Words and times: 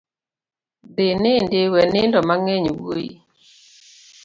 Dhi 0.95 1.05
inindi 1.13 1.59
we 1.71 1.81
nindo 1.93 2.19
mang'eny 2.27 2.67
wuoi. 2.77 3.09